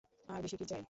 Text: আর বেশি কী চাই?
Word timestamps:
আর 0.29 0.39
বেশি 0.41 0.55
কী 0.57 0.65
চাই? 0.65 0.79